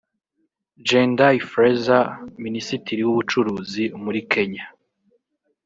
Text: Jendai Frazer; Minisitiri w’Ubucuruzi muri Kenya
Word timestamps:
Jendai 0.87 1.35
Frazer; 1.49 2.05
Minisitiri 2.43 3.01
w’Ubucuruzi 3.05 3.83
muri 4.03 4.19
Kenya 4.31 4.65